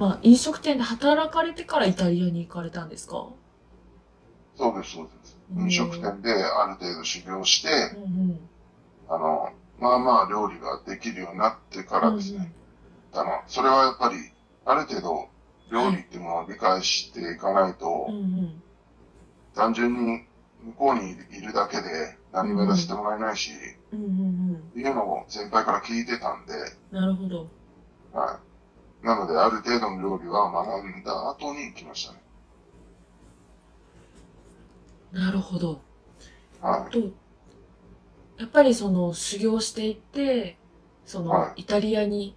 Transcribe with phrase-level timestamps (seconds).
[0.00, 3.28] まあ、飲食店で働かれてからイタリアに行かれたんですか？
[4.56, 5.36] そうです、そうです。
[5.54, 8.40] 飲食店である程度修行して、うんうん。
[9.08, 12.50] あの、まあまあ料理ができるようになってからですね、
[13.12, 14.16] あの、それはやっぱり、
[14.64, 15.28] ある程度、
[15.70, 18.62] 料理っていうものを理解していかないと、うんうん。
[19.54, 20.24] 単純に
[20.62, 23.50] 向こうにいるだけで何もやらせてもらえないし、
[23.92, 24.12] うんうんう
[24.54, 24.54] ん。
[24.54, 26.52] っていうのを先輩から聞いてたんで、
[26.90, 27.48] なるほど。
[28.12, 28.49] はい。
[29.02, 32.20] なので、ある程度の料理は学んだ後に来ましたね。
[35.12, 35.80] なるほど。
[36.60, 36.92] はい。
[36.92, 36.98] と、
[38.38, 40.56] やっぱりその修行していって、
[41.04, 42.36] そのはイタリアに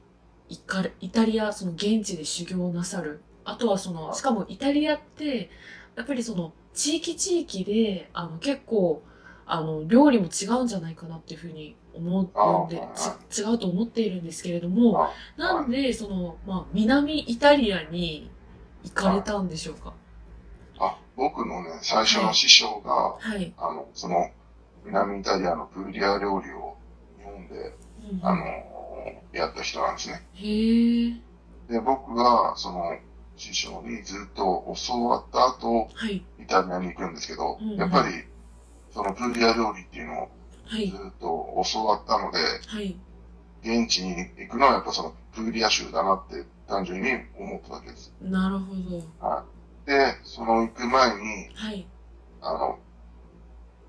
[0.49, 3.21] 行かれ、イタリア、その現地で修行をなさる。
[3.45, 5.49] あとはその、はいしかもイタリアって、
[5.95, 9.03] やっぱりその地域地域で、あの結構、
[9.45, 18.29] あの、料理も違うんじゃないかなっていうふうに思うんで違うと思っているんですけれども、あなんで、その、まあ、南イタリアに
[18.83, 19.93] 行かれたんでしょうか？
[20.79, 23.53] あ、僕のね、最初の師匠が、はい。
[23.57, 24.31] あの、その、
[24.85, 26.75] 南イタリアのプーリア料理を
[27.17, 27.75] 日本で、
[28.11, 28.43] うんあの、
[29.31, 30.25] やった人なんですね。
[30.33, 31.11] へえ。
[31.69, 32.97] で、僕が、その、
[33.35, 36.23] 師匠にずっと教わった後、はい。
[36.39, 38.25] イタリアに行くんですけど、うんやっぱり、
[38.93, 40.31] そのプーリア料理っていうのを
[40.65, 40.95] はいず。
[40.95, 42.97] っと教わったので、はい。
[43.63, 48.13] 現地に行くのはやっぱそのプーリア州だなって単純に思っただけです。
[48.21, 48.97] なるほど。
[49.25, 49.43] は
[49.85, 49.89] い。
[49.89, 51.87] で、その行く前に、はい。
[52.41, 52.79] あの、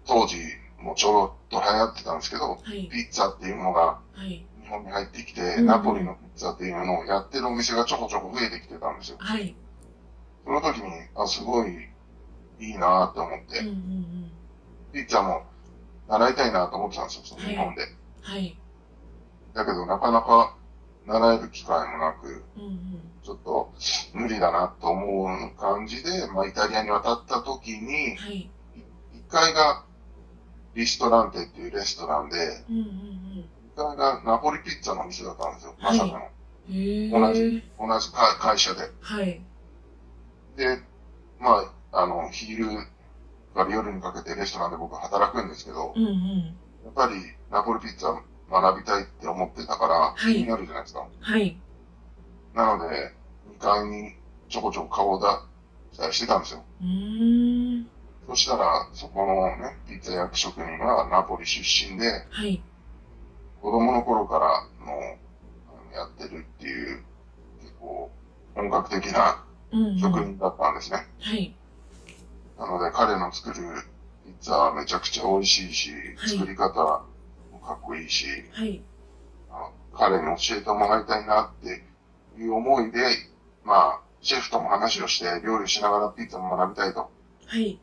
[0.06, 0.36] 当時
[0.80, 2.88] もちょっと流行ってたんですけど、はい。
[2.88, 4.44] ピッツァっていうものがはい。
[4.62, 9.18] 日本に入ってきて、うんナポリのピッツァっていうのをやってるお店がちょこちょこ増えてきてたんですよ。
[9.20, 9.54] はい。
[10.44, 11.88] その時に、あ、すごい
[12.60, 14.30] いいなって思って、うんうんうん。
[14.94, 15.42] ピッツァも
[16.08, 17.82] 習いたいなと思ってたんですよ、その日本で。
[18.22, 18.56] はい。
[19.54, 20.56] だけどなかなか
[21.06, 23.00] 習える機会もなく、うんうん。
[23.22, 23.72] ちょっと
[24.14, 28.50] 無理だなと思う感じで、まあイタリアに渡った時に、はい。
[29.28, 29.84] 1階が
[30.74, 32.36] リストランテっていうレストランで、
[32.70, 33.44] うんうん
[33.74, 36.28] 1階がナポリピッツァの店だったんですよ、まさかの。
[36.68, 36.74] うん。
[36.74, 37.10] へえ。
[37.10, 37.62] 同じ。
[37.76, 38.82] 同じ会会社で。
[39.00, 39.40] はい。
[40.56, 40.78] で、
[41.40, 42.66] まあ、あの、昼
[43.54, 46.56] から夜にかけてレストランで僕働くんですけど、うんうん。
[46.84, 47.14] やっぱり
[47.50, 48.20] ナポリピッツァ
[48.50, 51.06] 学びたいって思ってたから、はい気になるじゃないですか。
[51.20, 51.56] はい。
[52.54, 53.12] なので、
[53.56, 54.14] 2階に
[54.48, 55.26] ちょこちょこ顔を出
[55.94, 56.64] したりしてたんですよ。
[56.80, 57.86] うーん。
[58.28, 62.62] そしたら、そこのね、ピッツァ焼き職人がナポリ出身で、はい。
[63.60, 65.00] 子供の頃からの
[65.94, 67.02] やってるっていう、
[67.60, 68.10] 結構
[68.54, 69.98] 本格的なうんうん。
[69.98, 71.06] 職人だったんですね。
[71.20, 71.54] はい。
[72.58, 73.54] なので彼の作る
[74.24, 77.04] ピッツァはめちゃくちゃ美味しいし、はい作り方
[77.52, 78.82] もかっこいいし、はい。
[79.92, 81.84] 彼に教えてもらいたいなって
[82.36, 83.00] いう思いで、
[83.64, 87.10] まあ、シェフとも話をして料理しながらピッツァも学びたいと。
[87.46, 87.78] はい。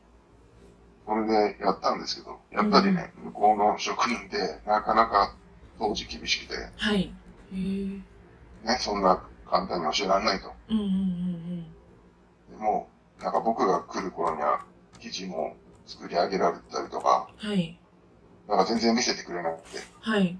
[1.06, 5.36] それでやったんですけど、やっぱりね、向こうの職人ってなかなか
[5.80, 7.02] 当時厳しくて、はい。
[7.02, 7.12] へ
[7.54, 7.58] え。
[8.68, 10.52] ね、そんな簡単に教えられないと。
[10.70, 11.66] うんうんうん
[12.52, 12.90] でも、
[13.24, 14.66] なんか僕が来る頃には
[15.00, 15.56] 生地も
[15.86, 17.50] 作り上げられてたりとか、うん。
[17.50, 17.78] はい。
[18.48, 20.38] なんか全然見せてくれなくて、はい。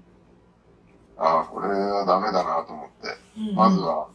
[1.16, 3.80] ああ、これはダメだなと思って、うんうんまず。
[3.80, 4.08] は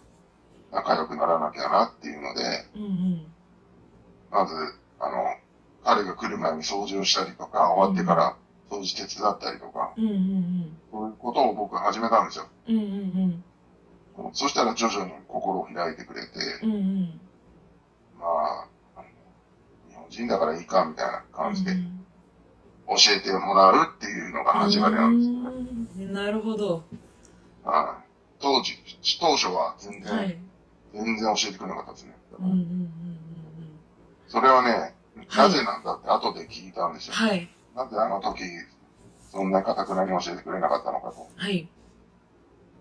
[0.72, 2.44] 仲良くならなきゃなっていうので、
[2.76, 3.28] うんうん。
[4.30, 4.54] まず、
[5.00, 5.36] あの、
[5.84, 8.36] 彼が来る前に掃除をしたりとか、終わってから
[8.70, 10.78] 掃除手伝ったりとか、うんうんうん。
[10.92, 12.48] そういうことを僕始めたんですよ。
[12.68, 13.44] うんうん
[14.34, 16.30] そしたら徐々に心を開いてくれて、
[16.64, 16.72] うん。
[16.72, 17.22] うん
[20.18, 21.94] 人だからいいかみたいな感じでうん
[22.90, 26.06] 教えてもらうっていうのが始まりなんですよね。
[26.08, 26.84] うんなるほど。
[27.64, 28.08] はい
[28.40, 28.74] 当時、
[29.20, 30.38] 当初は全然、はい。
[30.94, 32.16] 全然教えてくれなかったですね。
[32.40, 32.90] うんうんうんうん
[34.28, 34.94] それはね、はい
[35.36, 37.14] なぜなんだって後で聞いたんですよ。
[37.14, 37.50] はい。
[37.76, 38.44] なぜあの時、
[39.32, 41.28] そんなかたくなに教えてくれなかったのかと。
[41.36, 41.68] はい。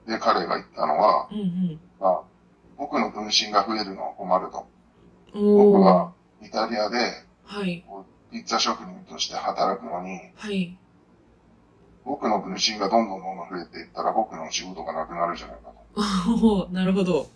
[0.07, 1.81] で、彼が言ったのは、うんうん。
[1.99, 2.23] まあ、
[2.77, 4.67] 僕の分身が増えるのは困ると。
[5.35, 5.81] 僕。
[5.81, 6.13] は
[6.43, 7.85] イタリアではい。
[8.33, 10.77] ピッツァ職人として働くのに、はい。
[12.05, 15.73] 僕の分身がどんどんどんどん増えていったら僕の仕事がなくなるじゃないか
[16.25, 16.69] と。
[16.73, 17.27] なるほど。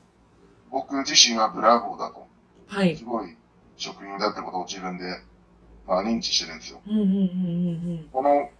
[0.70, 2.26] 僕自身はブラボーだと。
[2.66, 3.04] はいす。
[3.04, 3.36] ごい
[3.76, 5.04] 職人だってことを自分で、
[5.86, 6.80] まあ、認知してるんですよ。
[6.86, 7.16] うんうんうんう
[8.02, 8.50] んこの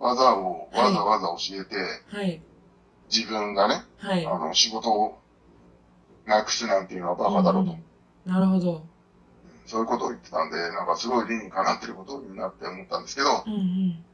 [0.00, 1.76] 技をわざわざ教えて、
[2.12, 2.18] うん。
[2.18, 2.42] はい。
[3.10, 4.26] 自分がね、はい。
[4.26, 5.18] あの、仕事を
[6.26, 7.72] なくすなんていうのはバカだろうと。
[7.72, 7.84] うん
[8.26, 8.82] なるほど。
[9.68, 14.04] そういうことを言ってたんで、なんかすごい理にかなってることを言うなって思ったんですけど、うんうん。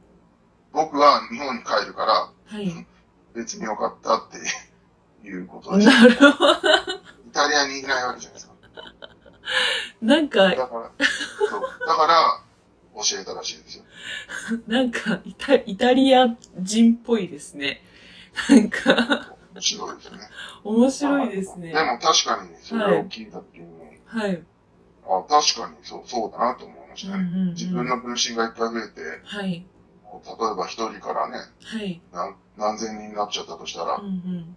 [0.73, 2.13] 僕は日本に帰るから
[2.45, 2.85] はい。
[3.33, 5.85] 別によかったっていうことで。
[5.85, 6.45] なるほど。
[6.45, 8.53] イタリアにいないわけじゃないですか。
[10.01, 11.61] なんか、だから、そう。
[11.87, 12.41] だから、
[12.95, 13.83] 教えたらしいですよ。
[14.67, 17.81] なんかイタ、イタリア人っぽいですね。
[18.49, 20.19] なんか、面白いですね。
[20.65, 21.83] 面白いですねで。
[21.83, 23.65] も確かに、それを聞いたときに、
[24.05, 24.43] はい。
[25.07, 27.23] あ、確かにそう、そうだなと思いましたね。
[27.23, 29.51] うんうんうん自分の分身がいっぱい増えて、はい。
[29.51, 32.01] 例えば一人からね、はい。
[32.11, 34.55] 何何千人になっちゃったとしたら、うんうん。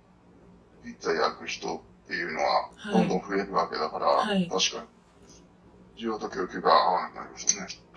[0.85, 4.87] ピッツァ焼く人っていうのは、はいどんどん増えるわけだから、はい確か
[5.97, 7.89] に、需要と供給が合わなくなりますよね。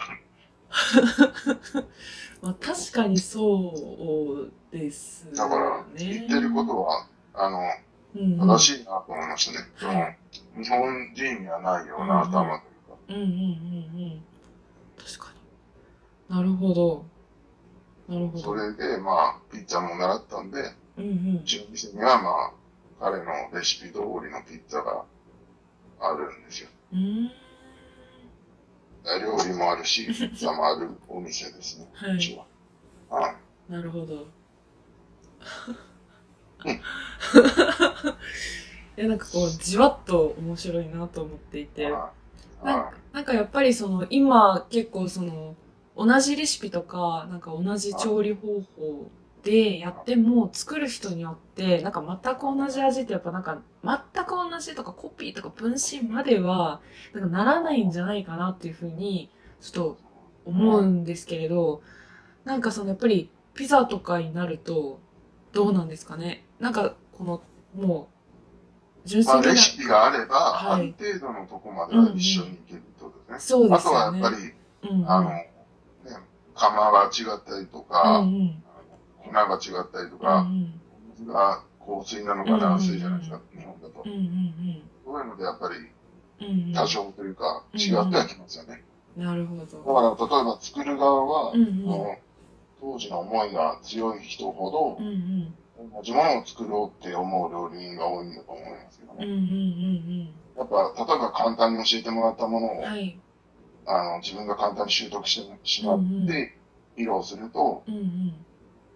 [2.41, 5.37] まあ確かにそうですね。
[5.37, 7.59] だから、言ってることは、あの、
[8.13, 9.59] 正しいなと思いました
[9.89, 10.17] ね。
[10.57, 12.97] 日本人にはないような頭というか。
[13.09, 13.31] うんうんうんう
[14.15, 14.23] ん。
[14.97, 15.31] 確か
[16.29, 16.35] に。
[16.35, 17.05] なるほど。
[18.07, 18.43] なるほど。
[18.43, 20.61] それで、まあ、ピッツァも習ったんで、
[20.97, 21.43] うんうんう。
[21.45, 22.51] ちの店には、まあ、
[22.99, 23.25] 彼の
[23.57, 25.05] レシピ通りのピッツァが
[26.01, 26.69] あるんですよ。
[26.93, 27.31] うーん。
[29.21, 31.87] 料理もあるし、ピッツァもあるお店ですね。
[31.95, 32.37] はうちい。
[32.37, 32.45] は。
[33.09, 33.31] は
[33.69, 33.71] い。
[33.71, 34.27] なるほど。
[38.97, 41.91] いや、なんかこう、じわっと面白いなと思っていて。
[41.91, 42.21] はい
[42.63, 45.55] なんかなんかやっぱりその、今結構その、
[45.97, 49.09] 同じレシピとか、なんか同じ調理方法
[49.43, 56.81] でやっても、作る人によって、なんか全く同じ味ってやっぱなんか、全く同じとかコピーとか分身までは、
[57.13, 59.29] なんかならないんじゃないかなっていうふうに、
[59.59, 59.97] ちょっと
[60.45, 61.81] 思うんですけれど、
[62.45, 64.99] なんかそのやっぱりピザとかになると、
[65.51, 66.45] どうなんですかね。
[66.59, 67.41] なんかこの、
[67.75, 68.09] も
[69.05, 70.81] う、純まあ、粋なレ、シピがあれば、はい。
[70.81, 73.39] ある程度のとこまでは一緒にいけるってことですね。
[73.39, 74.21] そうであとすよね。
[74.21, 74.53] はやっぱり、
[74.89, 75.51] うんうん、あの、ね、
[76.55, 78.63] 釜が違ったりとか、うんうん。
[79.23, 80.47] 粉が違ったりとうんか、
[81.17, 84.03] 水が硬水なのか軟水じゃないですか、う日本だと。
[84.05, 84.07] う。
[84.07, 85.75] んうんそういうのでやっぱり
[86.47, 86.73] うんうん。
[86.73, 88.83] 多少というか違ってはきますよね。
[89.17, 89.77] なるほだど。
[89.83, 92.17] から例えば作る側は、うんうん
[92.81, 95.55] 当時の思いが強い人ほどうんうん。
[95.91, 99.25] 同じものを作ろうって思う料理人が多いんだと思いますけどね。
[99.25, 103.17] うんうんうんやっぱ例えば簡単に教えてもらったものを、うんはい。
[103.85, 106.57] あの自分が簡単に習得してしまって
[106.97, 108.29] 披露すると、うんうん。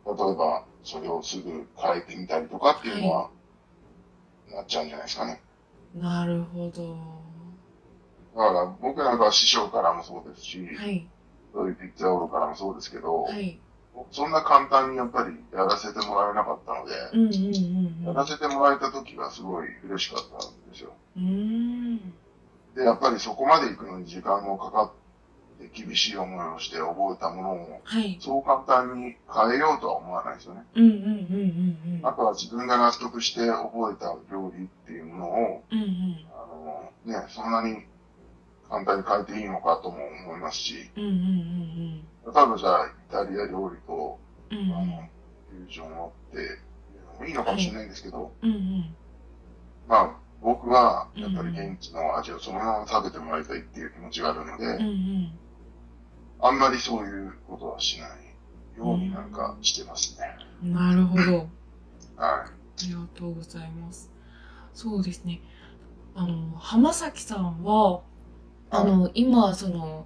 [0.05, 3.29] 例えばそれをすぐ変えてみたりとかっていうのは、
[4.51, 5.41] なっちゃうんじゃないですかね。
[5.95, 6.97] なるほど。
[8.35, 11.07] だから僕なんかは師匠からもそうですし、はい。
[11.53, 13.59] そういうピッツァオールからもそうですけど、はい
[14.12, 18.06] そんな簡単にやっぱりやらせてもらえなかったので、うんうんうんうん。
[18.06, 20.94] やらせてもらえた時はすごい嬉しかったんですよ。
[22.75, 28.18] で、やっぱりそこまで行くのに時間もかかって厳しい思いをして覚えたものを、はい。
[28.19, 30.65] そう簡単に変えようとは思わないですよね。
[32.03, 36.25] あとは自分が納得して覚えた料理っていうものを、うんうん。
[36.33, 37.86] あの、ね、そんなに
[38.69, 44.19] 簡単に変えていいのかとも思いますし、うんうんうん例えばじゃあイタリア料理と、
[44.50, 45.09] うんうんあの、
[45.50, 48.95] フュージョンをっていいいのかもしれないんですけど、うんうん
[49.88, 55.39] まあ、僕は、やっぱり現地の味をそのまま食べてもらいたいっていう気持ちがあるので、うんうん
[56.41, 58.09] あんまりそういうことはしない
[58.77, 60.35] ようになんかしてますね。
[60.62, 61.21] なるほど。
[61.21, 61.47] はい。
[62.17, 62.51] あ
[62.88, 64.12] りがとうございます。
[64.73, 65.41] そうですね。
[66.13, 68.01] あの、浜崎さんは、
[68.69, 70.05] あの、今、その、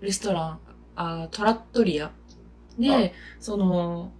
[0.00, 0.58] レストラン、
[0.96, 2.10] あトラットリア
[2.78, 4.12] で、はいその、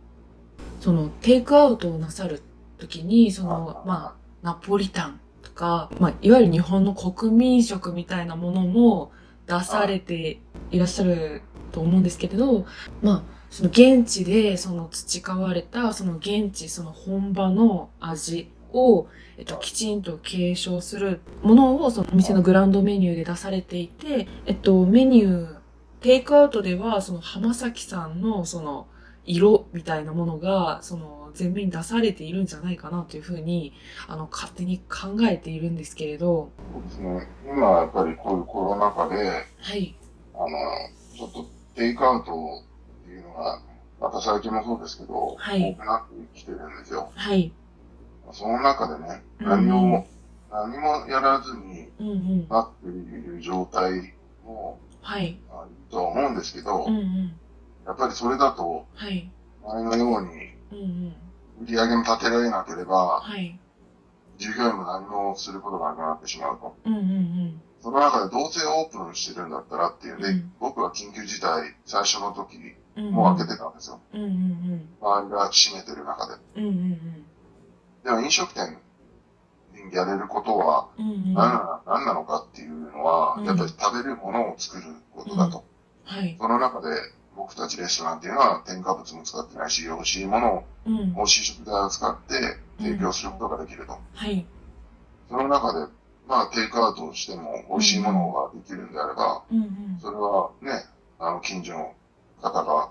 [0.80, 2.42] その、テイクアウトをなさる
[2.78, 9.12] ときに、その、まあ、ナポリタンとか、まあ、いわゆる日本の国民食みたいなものも
[9.46, 12.66] 出されていらっしゃると思うんですけれど、
[13.02, 25.56] まあ、その現地でその培われたその現地その本場の味を、えっと、きちんと継承するものをそのお店のグランドメニューで出されていて、えっと、メニュー、
[26.00, 28.88] テイクアウトではその浜崎さんのその
[29.24, 33.72] 色みたいなものがその前面に出されているんじゃないかなというふうに
[34.08, 37.28] あの勝手に考えているんですけれど、そうですね。
[37.46, 39.16] 今はやっぱりこういうコロナ禍で、
[39.58, 39.94] はい。
[40.34, 40.48] あの、
[41.16, 42.32] ちょっとテイクアウト
[43.02, 43.62] っていうのが、
[44.00, 47.10] また最近もそうですけど、はい多くなってきてるんですよ。
[47.14, 47.52] はい。
[48.32, 50.06] その中でね、うん何も、
[50.50, 52.48] 何もやらずにうんうん。
[52.48, 55.38] なっている状態もはい。
[55.50, 57.32] あるとは思うんですけど、うんうん。
[57.86, 59.30] やっぱりそれだと、はい。
[59.64, 60.28] 前のように
[60.72, 61.14] うんうん。
[61.62, 63.58] 売り上げも立てられなければ、はい。
[64.38, 66.76] 従業員も何もすることがなくなってしまうと。
[66.84, 72.56] うんうんその中でどうせオープンしてるんだったらっていうんで、うん僕は緊急事態最初の時
[72.96, 73.10] うん。
[73.10, 74.00] もう開けてたんですよ。
[74.14, 76.34] うんうん周りが閉めてる中で。
[76.56, 76.64] うん。
[76.64, 77.26] うんうん
[78.04, 78.78] でも飲食店
[79.72, 80.88] にやれることは。
[80.98, 85.64] 何な何なのかっていうのは、うんやっぱり食べるものを作ることだと。
[86.04, 86.36] はい。
[86.38, 86.88] その中で
[87.36, 91.14] 僕たちレストランっていうのは添加物も使ってないし、美味しいものを、うん。
[91.14, 92.34] 美味しい食材を使って
[92.78, 93.98] 提供することができると。
[94.14, 94.46] はい。
[95.28, 95.92] その中で、
[96.28, 99.98] まあテイクアウトをしても美味しいものができるんであれば、うんうん。
[100.00, 100.84] それはね、
[101.18, 101.94] あの近所の
[102.40, 102.90] 方が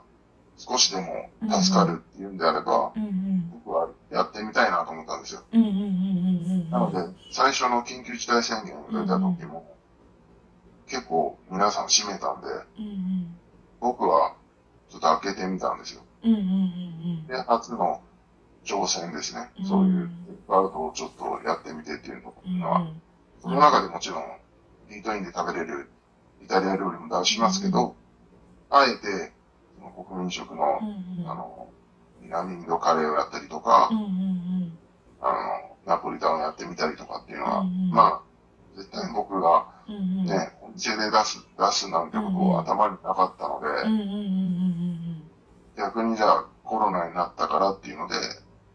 [0.58, 1.30] 少しでも
[1.62, 3.50] 助かるっていうんであれば、うんうん。
[3.66, 5.44] 僕はやってみたいなと思ったんですよ。
[5.52, 5.88] うんうんうんうんう
[6.66, 6.70] ん。
[6.70, 9.66] なので、最初の緊急事態宣言が出た時も、
[10.88, 13.36] 結構皆さん閉めたんで、うんうん。
[13.80, 14.36] 僕は
[14.90, 16.02] ちょっと開けてみたんですよ。
[16.24, 16.42] うんうんう
[17.24, 18.02] んで、初の
[18.64, 19.50] 挑戦ですね。
[19.60, 22.60] うんそういうテイクアウトをちょっとやってみてっていううん。
[22.60, 22.88] のは、
[23.42, 24.24] その中でもちろん、
[24.92, 25.90] イートインで食べれる
[26.44, 27.96] イタリア料理も出しますけど、
[28.70, 29.32] あえて、
[29.90, 31.30] 国民食のうんう、ん。
[31.30, 31.68] あの、
[32.22, 34.78] 南インドカレーをやったりとかう、んうん
[35.22, 38.22] あの、ナポリタンをやってみたりとかっていうのは、うんうんまあ、
[38.76, 39.96] 絶対僕がうん。
[39.96, 40.26] うんうん。
[40.26, 45.32] ね、お店で出す、出すなんてことうんうんを頭になかったので、うんうんうんうん
[45.76, 48.16] 逆にじゃあコロナになったからっていうので、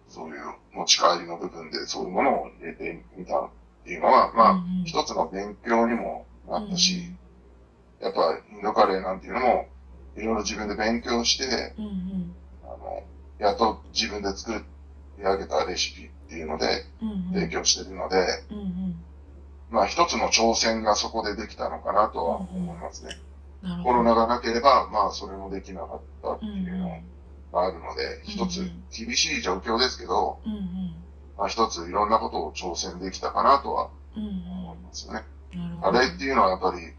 [0.08, 0.36] そういう
[0.74, 3.48] 持ち帰りの部分でそういうものを入れてみたっ
[3.84, 7.12] ていうのは、まあ、うんうん一つの勉強にもなったし、
[8.00, 9.66] やっぱインドカレーなんていうのも、
[10.16, 12.34] いろいろ自分で勉強して、うんうん。
[12.64, 13.02] あの、
[13.38, 14.52] やっと自分で作
[15.18, 17.32] り上げたレシピっていうのでうんうん。
[17.34, 18.16] 提供してるので、
[18.50, 18.96] うんうん。
[19.70, 23.10] まあ一つの挑戦がそこでできたのかなとは思いますね。
[23.82, 26.56] コロナがなければ、まあそれもできなかったってうんう。
[26.56, 26.88] いうんの
[27.52, 30.94] があるので、一つうん厳しい状況ですけど、うんうん。
[31.36, 35.24] まあ一ついろんなことを挑戦できたかなとはうん思いますよね。
[35.54, 35.60] うん。
[35.60, 35.92] なるほど。
[35.92, 36.92] カレーっていうのはやっぱり、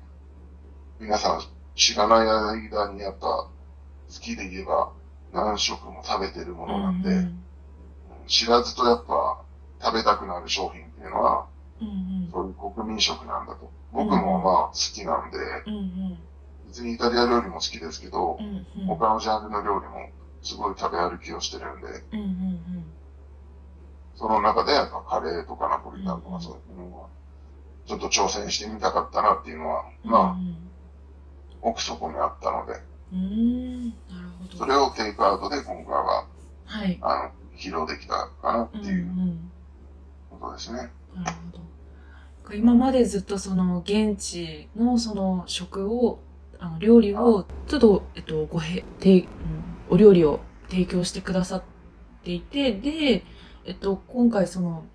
[0.99, 1.41] 皆さん
[1.77, 3.49] 知らない間にやっぱ好
[4.09, 4.91] きで言えば
[5.31, 7.43] 何食も食べてるものなんで、うん
[8.27, 9.41] 知らずとやっぱ
[9.81, 11.47] 食べたくなる商品っていうのは、
[11.79, 11.91] うんう
[12.27, 12.29] ん。
[12.29, 13.71] そういう国民食なんだと。
[13.93, 16.19] 僕もまあ好きなんで、うんうん。
[16.67, 18.87] 別にイタリア料理も好きですけどう、んうん。
[18.87, 20.09] 他のジャンルの料理も
[20.41, 22.83] すごい食べ歩きをしてるんで、うんうん
[24.17, 27.07] その中でやっぱカレーとかナポリタンとうんかそういうのは、
[27.85, 30.11] ちょっと挑戦してみたかったなっていうのは、うん。
[30.11, 30.37] まあ、
[31.61, 32.73] 奥底にあったので、
[33.13, 33.19] うん。
[33.19, 33.89] うん。
[33.89, 34.57] なるほど。
[34.57, 36.25] それをテイクアウトで今回は、
[36.65, 36.97] はい。
[37.01, 38.77] あの、披露できたかなって。
[38.77, 39.51] いうん
[40.39, 40.89] ことですね。
[41.15, 42.55] なるほど。
[42.55, 46.19] 今までずっとその現地のその食を、
[46.59, 49.27] あの料理を、ちょっと、えっと、ごへ、て、うん、
[49.89, 51.63] お料理を提供してくださっ
[52.23, 53.25] ていて、で、
[53.65, 54.85] えっと、今回その、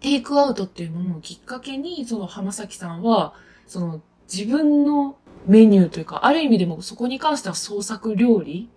[0.00, 3.34] テイクアウトっていうものをきっかけに、その浜崎さんは、
[3.66, 8.70] その自分のメニューというか、ある意味でもそこに関しては創作料理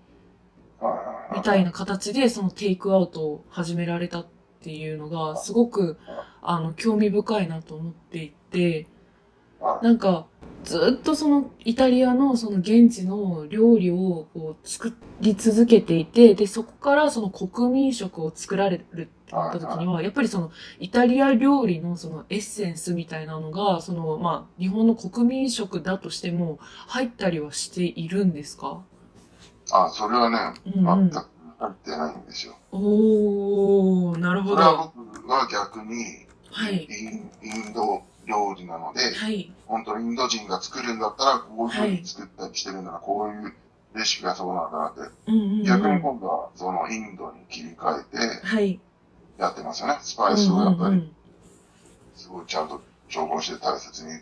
[1.35, 4.27] みたいな形でそのテイクアウトを始められたっ
[4.61, 5.97] ていうのが、すごく、
[6.41, 8.87] あの、興味深いなと思っていて、
[9.59, 9.85] はい。
[9.85, 10.27] なんか、
[10.65, 28.81] ずっとそのイタリアのその現地の料理をこう作り続けていて、で、そこからその国民食を作られるってなった時には、やっぱりそのイタリア料理のそのエッセンスみたいなのが、そのまあ日本の国民食だとしても入ったりはしているんですか？
[29.71, 31.27] あ、それはね、うんうん全く
[31.59, 32.55] 入ってないんですよ。
[32.71, 34.55] おー、なるほど。
[34.55, 36.87] それはは僕は逆に、い。
[36.89, 37.29] イン
[37.65, 39.51] インド料理なので、はい。
[39.67, 43.53] 本当にインド人が作るんだったら、こういうふうに作ったりしてるんだな、こういう
[43.95, 45.01] レシピがそうなんだなって。
[45.27, 45.63] うんうん、うん。
[45.63, 48.79] 逆に今度は、そのインドに切り替えてはい。
[49.37, 49.97] やってますよね。
[50.01, 51.11] スパイスをやっぱり、うんうん
[52.15, 54.21] すごいちゃんと調合して大切にやっ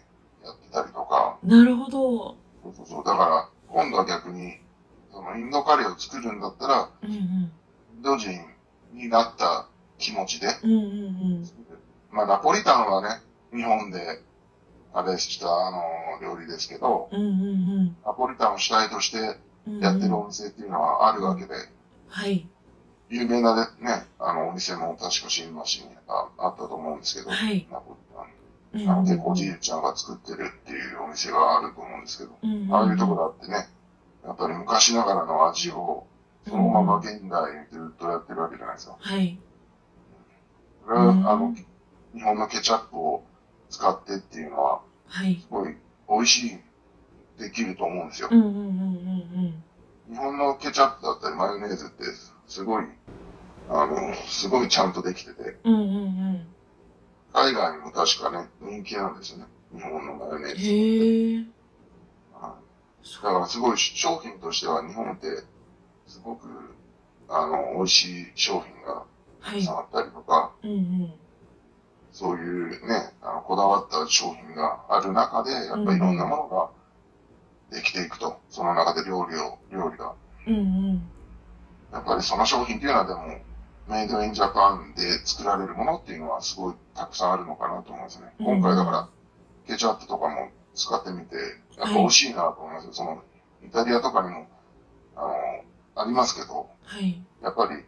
[0.57, 1.37] てたりとか。
[1.43, 2.35] うんなるほど。
[2.63, 3.03] そうそうそう。
[3.05, 4.57] だから、今度は逆に、
[5.11, 7.17] そのインドカレーを作るんだったら、うんうん。
[7.17, 8.31] インド人
[8.93, 9.67] になった
[9.99, 11.49] 気持ちで、うんうん
[12.11, 13.21] まあ、ナポリタンはね、
[13.53, 14.21] 日本で、
[14.93, 15.81] あれした、あの、
[16.21, 17.19] 料理ですけど、うん。
[17.19, 19.79] うんうんナポリタンを主体としてうん。
[19.79, 21.53] やってるお店っていうのはあるわけで、
[22.09, 22.47] はい。
[23.09, 23.71] 有名なね、
[24.19, 27.67] あの、お店も確か新橋にああったと思うんですけど、はい。
[27.71, 28.25] ナポリタン。
[28.81, 32.73] うんあの、結構おじいちゃんが作ってるっていうお店があると思うんですけど、うんうん。
[32.73, 33.69] ああいうとこだってね、
[34.25, 36.07] やっぱり昔ながらの味を、
[36.47, 38.97] そのまま現代にずっとやってるわけじゃないですか。
[38.99, 39.39] はい。
[40.85, 41.55] それは、うんあの、
[42.13, 43.23] 日本のケチャップを
[43.73, 45.39] 使ってっていうのは、はい。
[45.41, 45.75] すごい
[46.07, 46.59] 美味しい、
[47.39, 48.43] できると思うんですよ日本
[50.37, 52.03] のケチャップだったりマヨネーズって、
[52.47, 52.85] すごい、
[53.69, 55.73] あの、すごいちゃんとできてて、うん。
[55.73, 55.87] うんうんう
[56.33, 56.45] ん。
[57.33, 59.47] 海外にも確かね、人気なんですよね。
[59.73, 60.61] 日本のマヨネーズ。
[60.61, 61.37] へえ。
[62.33, 62.63] はい
[63.23, 65.27] だからすごい商品としては日本って、
[66.07, 66.47] すごく、
[67.27, 69.05] あの、美味しい商品が
[69.39, 69.77] はいたくさん。
[69.77, 71.13] あったりとか、うんうん。
[72.13, 76.69] そういうね、あの、こだわった商品がある中で、やっぱりいろんなものが
[77.75, 78.39] できていくと。
[78.49, 80.13] その中で料理を、料理が。
[80.47, 81.09] うんうん。
[81.91, 83.39] やっぱりその商品っていうのはでも、
[83.87, 88.33] メイドインジャパンで作られるものっていうのはすごいたくさんあるのかなと思いますね。
[88.39, 89.09] うん今回だから、
[89.67, 91.35] ケチャップとかも使ってみて、
[91.77, 92.93] やっぱ美味しいなと思いますよ。
[92.93, 93.23] その、
[93.65, 94.47] イタリアとかにも、
[95.15, 95.21] あ
[95.95, 97.23] の、ありますけど、はい。
[97.41, 97.83] やっぱり、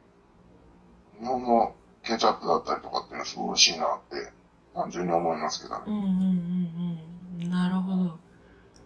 [1.20, 4.32] 日本のケチャップだったりとかっていうのはすごい美味しいなって、
[4.74, 5.84] 単純に思いますけどね。
[5.88, 7.00] うんうんうん
[7.42, 7.50] うん。
[7.50, 8.20] なるほど。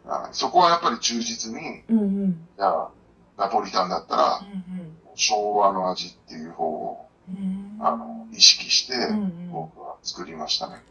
[0.10, 2.48] はいそこはやっぱり忠実に、うんうん。
[2.58, 2.90] じゃあ、
[3.38, 7.78] ナポリタンだったらう、ん昭和の味っていう方を、うん。
[7.80, 9.52] あの、意識してうん、うん。
[9.52, 10.82] 僕は作りましたね。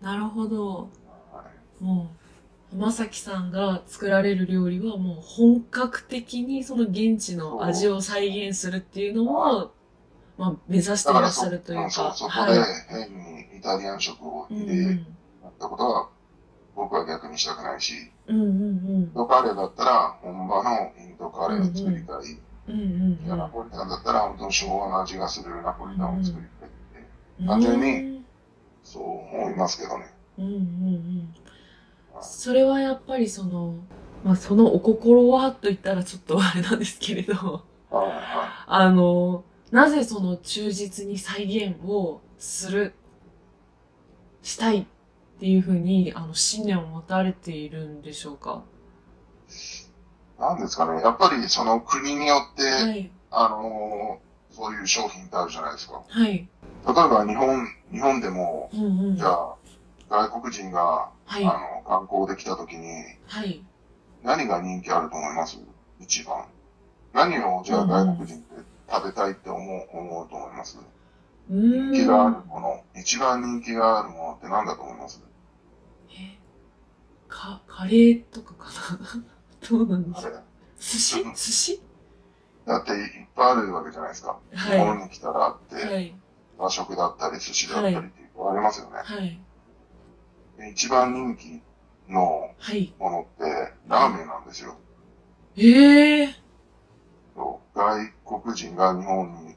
[0.00, 0.88] なるほど。
[1.32, 1.44] は
[1.80, 2.10] いも
[2.72, 9.72] う、浜崎さんが作られる料理はもう本格的にその現地の味を再現するっていうのを、
[10.40, 11.90] まあ、目指していらっしゃるというか。
[11.90, 12.54] そう、そこはい。
[12.54, 14.98] で変にイタリアン食をうん入れ
[15.58, 16.08] たことは、
[16.74, 17.92] 僕は逆にしたくないし、
[18.26, 18.54] うんうんうん。
[18.54, 18.58] イ
[19.00, 22.40] ンドカレーだったら本場のインドカレーを作りたい。
[22.68, 22.80] うん
[23.28, 27.08] うんナポリタンだったら本当に昭和の味がするナポリタンを作りたいって、
[27.40, 27.46] うん。
[27.46, 28.24] 単純に
[28.82, 29.02] そう
[29.36, 30.06] 思いますけどね。
[30.38, 31.34] うんうんうん。
[32.22, 33.74] それはやっぱりその、
[34.24, 37.34] まあそのお心はと言ったらちょっとあれなんですけれど、
[37.90, 38.08] はい。
[38.08, 42.94] はあの、なぜその忠実に再現をする、
[44.42, 44.86] したいっ
[45.38, 48.62] ていうふうに、あの、信念を持たれているんでしょうか？
[50.38, 50.40] い。
[50.40, 51.02] なんですかね。
[51.02, 53.10] やっぱりその国によって、はい。
[53.30, 56.02] あのーそういう商品ってあるじゃないですか。
[56.08, 56.30] はい。
[56.32, 56.48] 例え
[56.84, 59.16] ば日本、日本でも、うんうん。
[59.16, 59.54] じゃあ、
[60.08, 61.44] 外国人が、はい。
[61.44, 63.64] あの、観光できた時に、はい。
[64.24, 65.58] 何が人気あると思います？
[66.00, 66.46] 一番。
[67.12, 70.78] 何を、じゃあ外国人って食べたいって思う、思うと思います
[71.50, 71.92] うーん。
[71.92, 75.22] 人気があるもの、一番人気があるものって何だと思います？
[76.10, 76.38] え
[77.28, 78.66] か、カレーとかか
[78.98, 79.24] な？
[79.68, 80.42] どうなんですか？
[80.78, 81.22] 寿司？
[81.24, 81.82] 寿司？
[82.66, 84.38] だっていっぱいあるわけじゃないですか。
[84.52, 85.78] 日は本に来たらあって、い。
[85.86, 86.14] はい。
[86.58, 88.98] 和食だったり寿司だったりっていうのありますよね。
[89.02, 89.40] はい。
[90.58, 91.62] で一番人気
[92.12, 92.94] のはい。
[92.98, 94.76] ものってラーメンなんですよ。
[95.56, 96.34] ええー。
[97.34, 99.54] そう外国人が日本に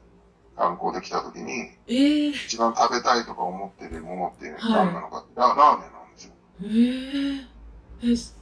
[0.56, 1.52] 観光できた時に、
[1.86, 2.32] ええー。
[2.32, 6.32] 一番食べたいとか思ってるものってはい何なのかって、ララーメンなんですよ。
[6.62, 8.36] えー、え、す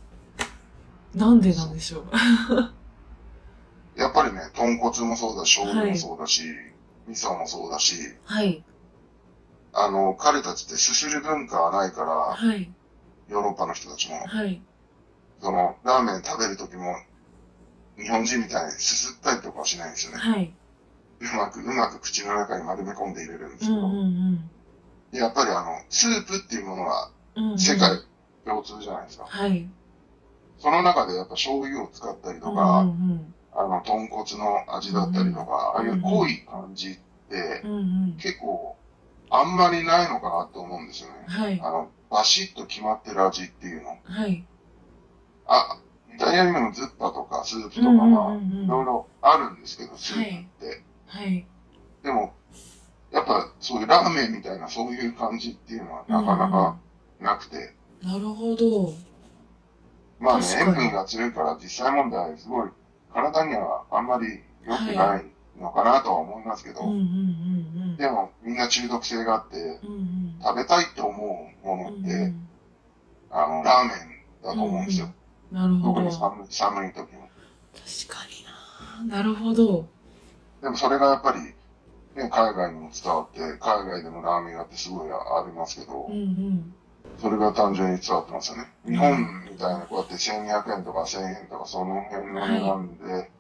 [1.15, 2.07] なんでなんでしょう？
[4.01, 6.43] やっぱりね、豚骨もそうだし、醤油もそうだし、
[7.07, 8.65] 味噌もそうだし、はい。
[9.75, 12.71] あの、彼たちってすする文化はないから、はい。
[13.29, 14.63] ヨーロッパの人たちも、はい。
[15.41, 16.95] その、ラーメン食べる時も、
[18.03, 20.19] 日本人みたいにすすったりとかはしないんですよね。
[20.19, 20.53] はい。
[21.21, 24.51] うまく、うまく口の中に丸め込んで入れるんですけど、うんうん
[25.13, 27.45] でやっぱりあの、スープっていうものはうん。
[27.45, 27.99] うんうん世界
[28.45, 29.25] 共通じゃないですか。
[29.27, 29.69] はい。
[30.59, 36.95] その中でやっぱ醤油を使ったりとうんか、うんあの、豚骨の味だったりとか、ああいう濃い感じっ
[37.29, 37.71] てうん。
[37.71, 37.81] うんう
[38.15, 38.17] ん。
[38.19, 38.77] 結構
[39.31, 41.25] あんまりないのかなと思うんですよね。
[41.27, 41.61] はい。
[41.63, 43.99] あの、バシッと決まってる味っていうの。
[44.05, 44.45] はい。
[45.47, 45.79] あ、
[46.15, 50.83] イタリアにもズッパとかスープとかまあ、いろいろあるんですけど、スープって。
[51.07, 51.47] はい。
[52.03, 52.33] でも、
[53.13, 56.79] やっぱそういうラーメンみたいなそういう感じっていうのはなかなか
[57.21, 57.75] なくて。
[58.03, 58.93] なるほど。
[60.19, 62.71] まあね、塩分が強いから実際問題すごい
[63.13, 65.27] 体にはあんまり良くない
[65.61, 66.81] のかなとは思いますけど、
[67.97, 69.89] でもみんな中毒性があって、うん。
[69.89, 70.39] うんうん。
[70.43, 72.49] 食べたいと思うものうって、ん
[73.31, 75.07] あの、ラーメンだと思うんですよ。
[75.07, 75.15] うん。
[75.53, 75.95] なるほど。
[75.95, 77.29] 特に確寒い寒い時も。
[78.09, 78.27] か
[79.05, 79.17] にな。
[79.17, 79.87] なるほど。
[80.63, 81.41] でもそれがやっぱり、
[82.21, 86.75] ね、海外にも伝わって、海外でもラーメン屋ってすごいありますけどうんう、ん。
[87.19, 88.71] それが単純に伝わってますよね。
[88.87, 93.31] 日本みたいなこうやって1200円とか1000円とかその辺の値段で、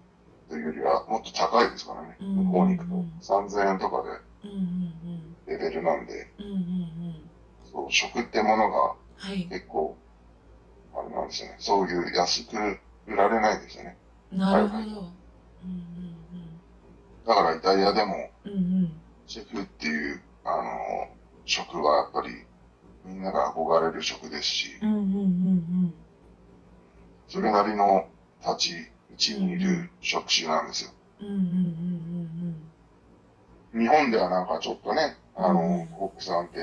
[0.48, 2.16] というよりはもっと高いですからね。
[2.20, 4.32] うん向こうに行くと3000円とかで。
[5.46, 7.30] レベルなんで、うんうんうん。
[7.70, 9.46] そう、食ってものがはい。
[9.46, 9.96] 結構、
[10.94, 11.56] あれなんですよね。
[11.58, 12.56] そういう安く
[13.06, 13.96] 売られないですよね。
[14.32, 14.82] なるほど。
[14.82, 15.12] うんうん
[17.26, 18.52] だからイタリアでもうん。
[18.52, 18.92] うんうん。
[19.26, 21.08] シェフっていう、あの、
[21.44, 22.34] 職はやっぱり
[23.04, 24.98] みんなが憧れる職ですし、うんうんう
[25.88, 25.94] ん
[27.28, 28.08] それなりの
[28.44, 28.72] 立ち
[29.10, 30.90] 位置にいる職種なんですよ。
[31.20, 31.26] うん。
[31.28, 31.38] うんうん
[33.74, 36.58] うん日本ではなんかちょっとね、あうんの、コックさんって、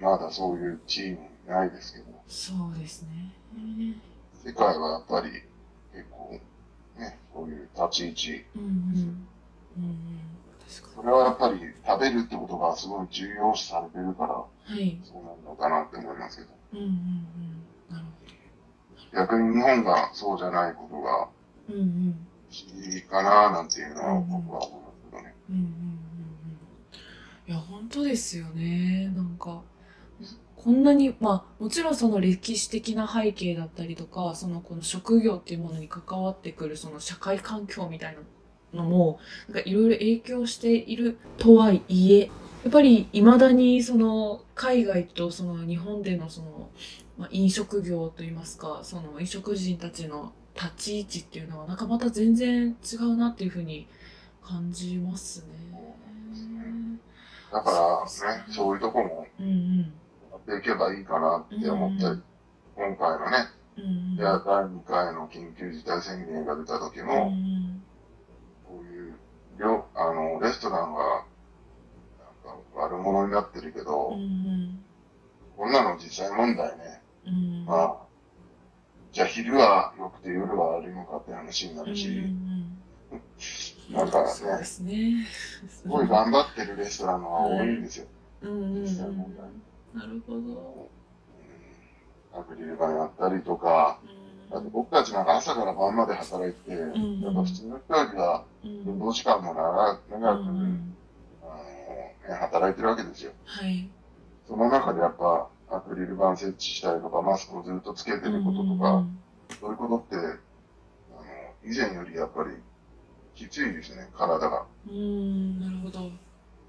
[0.00, 3.32] まだそういう地位にないですけど、そうですね。
[4.44, 5.32] 世界はやっぱり
[5.92, 6.38] 結構、
[6.98, 8.68] ね、そういう立ち位置、うんうん。
[8.70, 10.28] うんうん。
[10.64, 10.90] ですか。
[10.94, 14.48] それはやっぱり食べるってことがすごい重要視されてるから、は
[14.80, 15.00] い。
[15.02, 16.50] そうなのかなって思いますけど。
[16.74, 17.94] うんうんうん。
[17.94, 18.04] なる
[19.14, 21.28] 逆に日本がそうじゃないことが
[21.66, 21.74] ほど。
[21.74, 22.26] うんうん。
[22.50, 25.34] 不思議かななんていうのは僕は思いますけどね。
[25.50, 27.52] うんうんうんうん。
[27.52, 29.10] いや、本当ですよね。
[29.14, 29.62] なんか、
[30.62, 38.16] こんなに、まあ、もちろんその歴史的な背景だったりとか、そのこの職業っていうものに関わってくるその社会環境みたい
[38.74, 42.26] なのも、なんかいろいろ影響しているとはいえ、や
[42.68, 46.68] っぱり未だにその海外とその日本でのその、
[47.16, 53.86] まあ、飲食業といいますか、その飲食人たちの立ち位置っていうのはなんかまた全然違うなっていうふうに
[54.42, 55.46] 感じますね。
[57.52, 59.77] だからね、そういうとこもうんうん。
[60.58, 62.22] いけばいいかなって思ったり、
[62.76, 63.36] 今回のね、
[63.76, 67.32] うん第2回の緊急事態宣言が出た時うんも、
[68.66, 69.14] こういう、
[69.58, 71.24] 料あの、レストランが、
[72.44, 73.84] なんか悪者になってるけうん。
[73.84, 74.84] ど、うん
[75.56, 77.02] こんなの実際問題ね。
[77.26, 77.34] うん。
[77.34, 77.64] うん。
[77.66, 77.96] まあ、
[79.12, 83.96] じゃあ昼は良くて夜は悪いのかって話になうんうんるし、うん。
[83.96, 85.24] だからね、すね。
[85.68, 88.06] すごい頑張ってるレストランのが多いんですよ。
[88.42, 88.82] うんうんうん。
[88.82, 89.46] 実際問題。
[89.94, 90.38] なるほど。
[90.38, 90.98] うん
[92.30, 94.18] アクリル板やったりとか、うん
[94.50, 100.42] だって僕たちなんか朝から晩まで働いて、んやっぱ普通の人よりはうん運動時間も長長く、
[102.34, 103.32] 働いてるわけですよ。
[103.44, 103.88] はい。
[104.46, 109.18] その中でやっぱアクリル板設置したりとか、マスクをずっとつけてることとか、うん
[109.60, 110.32] そういうことって、あの、
[111.64, 112.50] 以前よりやっぱり
[113.34, 114.66] きついですね、体が。
[114.88, 114.94] うん。
[114.94, 116.10] うん、なるほど。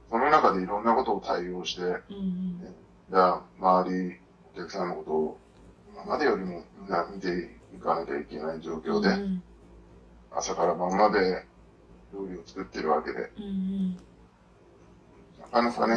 [0.10, 2.58] その中でいろんなことを対応して、うんうん。
[3.09, 4.19] じゃあ、周り、
[4.53, 5.39] お客さんのことを、
[5.93, 9.43] 今までよりもみんな見ていかなきゃいけない状況で、うん
[10.31, 11.43] 朝から晩まで
[12.13, 13.97] 料理を作ってるわけで、うんうん。
[15.41, 15.95] なかなかね。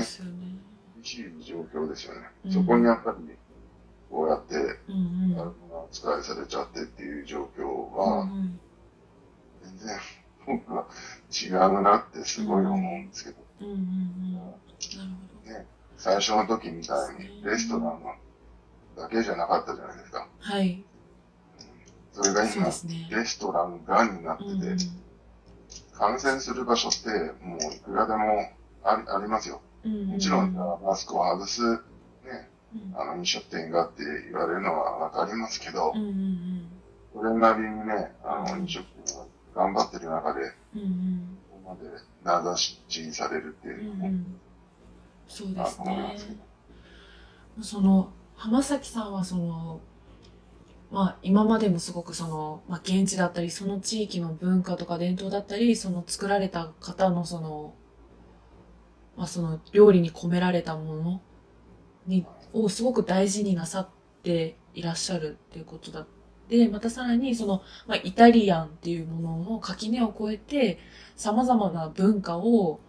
[0.95, 2.21] 厳しい状況ですよね。
[2.47, 3.37] うんそこにやっぱり、
[4.11, 4.55] こうやって、
[4.89, 5.39] うんうん。
[5.39, 8.59] あの扱いされちゃってっていう状況うんは、うん
[9.63, 9.99] 全然
[10.47, 10.87] 僕は
[11.31, 14.35] 違うなってすごい思うんですけど、うんうんうん。
[14.35, 15.67] なるほど。
[16.03, 18.03] 最初の時みたいにレストラン
[18.97, 20.27] だけじゃなかったじゃないですか。
[20.41, 20.83] はい。
[22.13, 22.67] それが今。
[22.67, 24.85] レストランがになってて、
[25.93, 27.09] 感染する場所って
[27.45, 28.51] もういくらでも
[28.83, 29.61] ありありますよ。
[29.85, 31.79] もちろん、マスクを外す、ね、
[32.75, 35.93] うんあの飲食店がって言われるのはわかりますけど
[37.13, 40.51] それなりにね、あのうん飲食店が頑張ってる中で。
[40.51, 41.89] ここまで
[42.25, 44.41] 名指しされるってういうのも、んうん。
[45.33, 46.17] そうですね。
[47.63, 49.81] その浜崎さんはその
[50.91, 57.75] まあ今までもすごくその、まあ、現地だったりその地域の文化とか伝統だったりその作られた方のその
[59.17, 61.23] まあその料理に込められたもの
[62.07, 63.89] にをすごく大事になさっ
[64.23, 66.07] ていらっしゃるっていうことだっ
[66.49, 70.79] てまたさらにその、まあ、イタリアンっていうものの垣根を越えて
[71.17, 72.81] 様々な文化を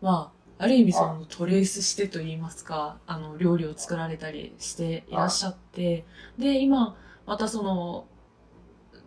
[0.00, 6.04] まあある意味そのトレースしてと言いますか、あの料理を作られたりしていらっしゃって、
[6.38, 6.96] で、今、
[7.26, 8.06] またその、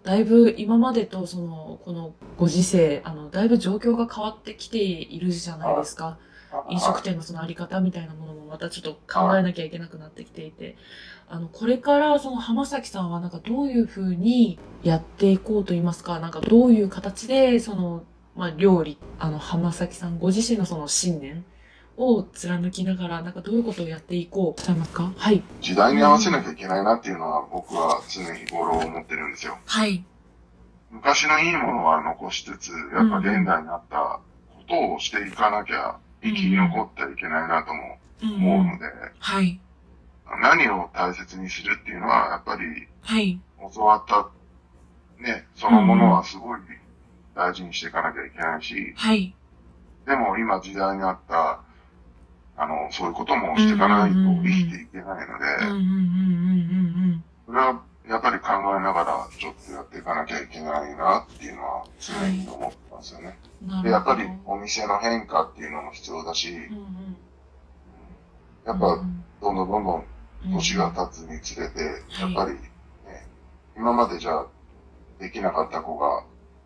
[0.04, 6.18] だいぶ今までとその、このご時世、あの、だいぶ状況が変わってきているじゃないですか。
[6.70, 10.76] 飲食店のそのあり方みたいなものもまたちょっと考えなきゃいけなくなってきていて、
[11.30, 18.04] あの、これからその浜崎さんはなんかどういうふうにやっていこうと言いますか、なんかどういう形でその、
[18.36, 21.45] まあ料理、あの浜崎さんご自身のその信念
[21.98, 25.41] を貫きながら、なんかどういうことをやっていこうとますかはい。
[25.62, 29.58] 時代に合わせなきゃいけないなっていうのは僕は常日頃思ってるんですよ。
[29.65, 30.04] はい。
[30.91, 34.19] 昔のいいものは残しつつ、やっぱ現代にあった
[34.50, 38.86] ことをしていかなきゃ生き残ってはいけないなとも思うので、
[39.19, 39.60] はい。
[40.41, 43.39] 何を大切にするっていうのは、やっぱりはい。
[43.74, 44.30] 教わった、
[45.21, 46.60] ね、そのものはすごい
[47.36, 49.36] 大事にしていかなきゃいけないし、はい。
[50.06, 51.62] でも今時代にあった、
[52.58, 55.45] あの、そういうこともしていかないと生きていけないので、
[57.45, 63.38] それはやっぱり考えながらちょっとやっていかなきゃいけないなっていうのは常に思ってますよね。
[63.63, 63.67] うん。
[63.69, 64.12] なで、るほど。
[64.12, 67.17] やっぱりお店の変化っていうのも必要だし、うんうん、
[68.65, 69.04] やっぱ
[69.41, 70.06] どんどんどんどんうん
[70.54, 72.60] 年が経つにつれて、はいやっぱりね、
[73.76, 74.45] 今までじゃあ
[75.19, 76.24] できなかった子が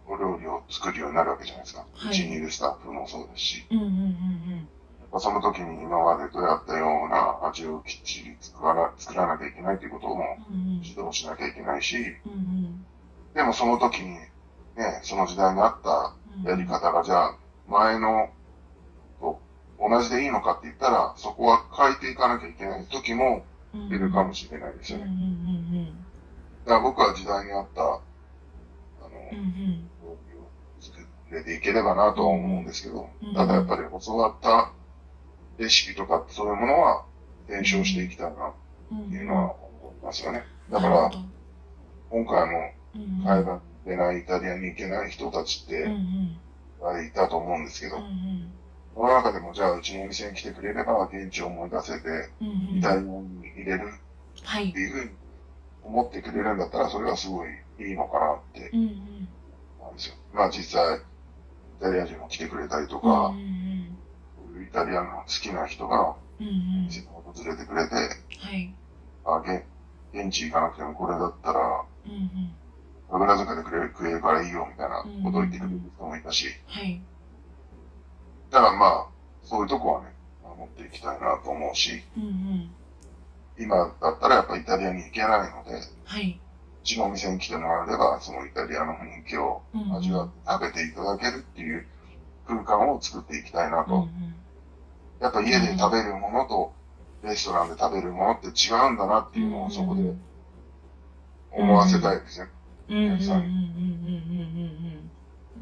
[0.09, 1.85] お料理を作るようになるわけじゃないですか。
[1.93, 2.11] はい。
[2.11, 4.67] うちにいるスタッフもそうですし、うんうんうん
[4.99, 10.81] やっぱその時に今までどうやったような味をきっちり作らな作らなきゃいけないということもうんうん。
[10.83, 12.85] 指導しなきゃいけないし、うん
[13.33, 14.17] でもその時に
[14.75, 16.43] ね、その時代にあったうん。
[16.43, 18.29] やり方がじゃあ前の
[19.79, 23.81] 同じでいいのかって言ったら、そこは変えていかなきゃいけない時もうん。
[23.87, 25.21] いるかもしれないですうんうんよね。
[25.21, 25.85] うん。
[26.65, 27.99] だから僕は時代に合った、あの、
[29.31, 29.89] うんうん
[31.31, 34.71] れていければなとは思うんですけどうん、ただやっぱり教わった
[35.57, 37.05] レシピとかそういうものは
[37.47, 38.53] 伝承していきたいな
[38.91, 38.99] うん。
[39.07, 40.43] っていうのは思いますよね。
[40.71, 41.11] だから
[42.09, 42.71] 今回の
[43.23, 46.39] 海外でないイタリアに行けない人たちってん
[47.07, 47.97] いたと思うんですけど
[48.95, 52.29] その中でもじゃあうちのお店に来てくれれば現地を思い出せて、
[52.75, 53.93] イタリアに入れる
[54.43, 54.69] はい。
[54.69, 55.11] っていうふうに
[55.83, 60.15] 思ってくれるんだったら、それはすごいいいのかなってなんですよ。
[60.33, 60.99] まあ実際、
[61.79, 64.63] イタリア人も来てくれたりとうんか、うん。
[64.63, 66.85] イタリアの好きな人がうんうん。
[66.85, 68.01] 店に訪れてくれて、は
[68.51, 68.73] い。
[69.25, 69.63] あ現
[70.13, 72.53] 現地行かなくてもこれだったら、うんうん。
[73.09, 77.01] 神楽坂でくれる食えるからいいよみたいなことを言ってくれる人もいたし、はい。
[78.51, 79.07] だからまあ、
[79.43, 80.13] そういうとこはね、
[80.43, 82.71] 守っていきたいなと思うし、うんうん。
[83.57, 86.39] 今だったらやっぱイタリアに行けないので、はい。
[86.43, 86.48] う
[86.83, 89.61] ちのお店に来てもらえれば、そのイタリアの雰囲気を
[89.97, 91.85] 味わって食べていただけるっていう
[92.47, 93.93] 空間を作っていきたいなと。
[93.93, 94.09] うんうん、
[95.19, 96.73] やっぱ家で食べるものと、
[97.23, 100.13] レストランで食べるものって違うんだなっていうのをそこで
[101.51, 102.47] 思わせたいですね。
[102.87, 102.95] う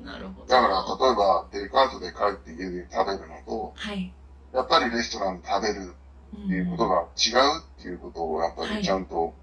[0.01, 0.06] ん。
[0.06, 0.47] なるほど。
[0.47, 4.13] だから、例えば、デイカートで帰って家で食べるのと、はい、
[4.53, 5.93] やっぱりレストランで食べる
[6.36, 9.34] っていうことが違うっていうことを、やっぱりちゃんと、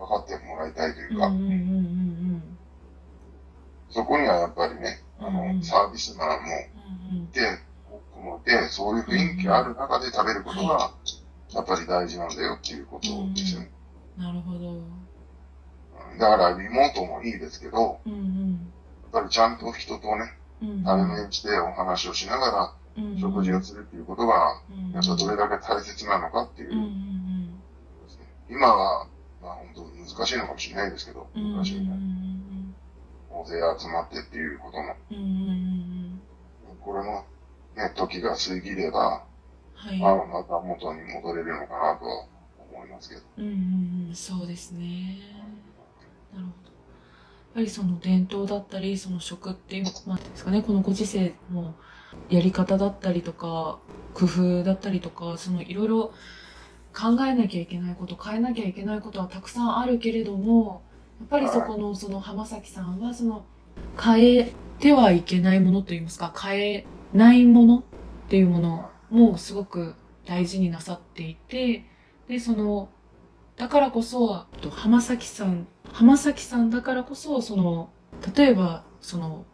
[0.00, 2.58] 分かってもらいたいというか、うんうんうんうん
[3.92, 5.56] そこにはやっぱりね、あうんうん。
[5.58, 6.34] の、サービスマンも
[7.10, 7.24] うんうん。
[7.24, 7.40] いて、
[7.90, 10.92] 僕もいて、そういう雰囲気がある中で食べることが、
[11.52, 13.70] やっぱり大事なんだよっていうことですよね。
[14.16, 14.70] なるほど。
[14.70, 14.74] う
[16.14, 16.18] ん。
[16.20, 18.72] だからリモートもいいですけど、うんうん。
[19.02, 26.72] やっぱりちゃんと人とね、うん対面してお話をしながうんら食事をするっていうことが、うんやっぱどれだけ大切なのかっていう。
[26.72, 27.60] うんうん
[28.04, 28.26] ですね。
[28.48, 29.08] 今は、
[29.42, 32.74] まあ本当難しいのかもしれないですけど、うんうん昔みたいに
[33.30, 34.94] 大勢集まってっていうことも、
[36.80, 37.24] これも
[37.76, 39.24] ね、時が過ぎれば、
[39.74, 39.98] はい。
[39.98, 42.26] まあまた元に戻れるのかなとは
[42.72, 43.22] 思いますけど。
[43.38, 44.14] うんうんうん。
[44.14, 45.18] そうですね。
[46.34, 46.70] なるほど。
[46.70, 49.90] やっぱりその伝統だったりその食っていうで
[50.34, 50.62] すかね。
[50.62, 51.74] このご時世の
[52.28, 53.78] やり方だったりとか
[54.14, 56.12] 工夫だったりとかそのいろいろ
[56.94, 60.82] 考えなきゃいけないこと変えなきゃいけないことはたくさんあるけれども
[61.20, 63.44] やっぱりそこのその浜崎さんはその
[64.00, 67.82] 変えてはいけないものといいますか変えないものっ
[68.28, 69.94] ていうものもすごく
[70.26, 71.84] 大事になさっていて
[72.28, 72.88] でその
[73.56, 77.90] だからこそ浜崎さん浜崎さんだからこそその
[78.34, 79.44] 例えばその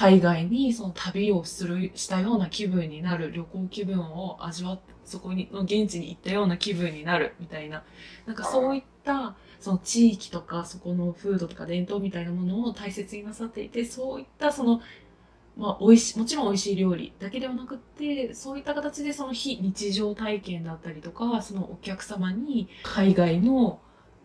[0.00, 7.82] 海外にその旅をするしたような気分になる旅行気分を味わってそこにの現地に行ったような気分になるみたいな。
[8.24, 14.80] なんかそういったその地域とかそこの風土とか伝統みたいなものを大切になさっていてそういったその
[15.56, 23.80] まあ、美味しい、もちろん美味しい料理だけではなくって、そういった形でその非日常体験だったりとか、そのお客様に海外の、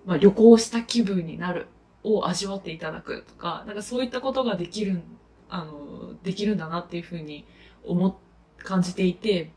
[0.06, 1.68] まあ、旅行した気分になる
[2.04, 5.04] を味わっていただくとか、なんかそういったことができるん、
[5.50, 7.46] あの、できるんだなっていうふうに
[7.86, 8.20] 思、
[8.58, 9.52] 感じていて、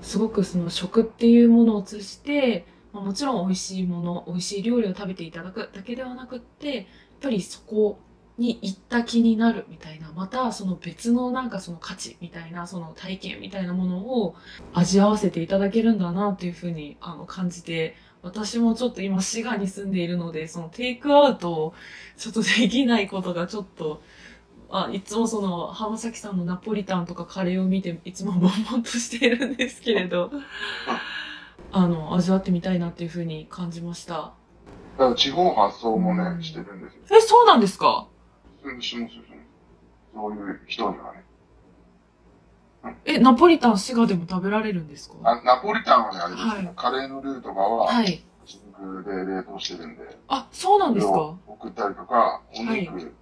[0.00, 6.86] すごくその食っていうものを通じて、もちろん美味しいもの、美味しい料理を食べていただくだけではなくって、やっ
[7.20, 7.98] ぱりそこ
[8.38, 14.34] に行った気になるみたいな、またその別のなんかその価値みたいな、その体験みたいなものを
[14.72, 21.74] 味わわせていただけるんだなっていうふうにあの感じて、私もちょっと今滋賀に住んでいるので、そのテイクアウトを
[22.16, 24.02] ちょっとできないことがちょっと、
[24.76, 30.32] あいつもその浜崎さんのナポリタンとかカレーを見ていつも悶々としているんですけれど、
[31.70, 34.32] あの、味わってみたいなっていうふうに感じました。
[34.98, 37.18] だから地方発送もうんね、してるんですよ。
[37.18, 38.08] え、そうなんですか？
[38.62, 39.22] 普通にしますよ、
[40.12, 41.24] そういう人にはね。
[43.04, 45.14] え、ナポリタン滋賀でも食べられるんですか？
[45.22, 48.24] あナポリタンはね、あれですけど、はいカレーのルーとかは、はい。
[48.44, 51.36] 真空で冷凍してるんで、あ、そうなんですか？
[51.46, 53.14] 送ったりとか、お肉、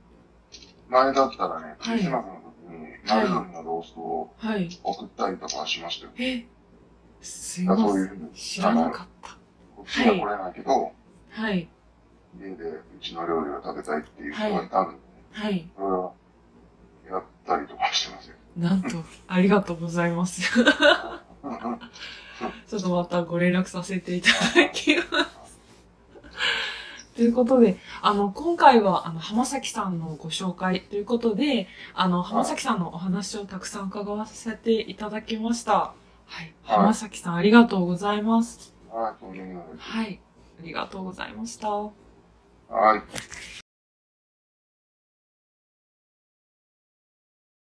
[0.93, 2.33] 前だったらね、クはいリスマスの
[2.69, 4.69] 時に、丸鶏のローストをはい。
[4.83, 6.13] 送ったりとかしましたよ。
[6.19, 6.47] え、
[7.23, 7.83] すいませ。
[7.83, 9.31] そういうんふうに、知らなかった。
[9.75, 10.93] こっちは来れないけど、
[11.31, 11.69] はい。
[12.39, 14.99] 家でうちの料理を食べたいっていう人がいたんで、
[15.33, 15.69] はい。
[15.77, 16.13] それは
[17.11, 18.37] やったりとかしてますよ。
[18.57, 20.43] なんと、ありがとうございます。
[22.69, 25.59] ちょっとまたご連絡させていただきます。
[27.15, 35.73] ということで、あの、今回は、あの、浜崎さんのご紹介ということで、あの、浜崎さんのお話をたくさん伺わせていただきました。
[36.27, 36.55] はい。
[36.63, 38.75] 浜崎さん、ありがとうございます。
[38.91, 39.39] はい。
[39.79, 40.21] はい。
[40.61, 41.69] ありがとうございました。
[41.69, 41.91] は
[42.97, 43.62] い。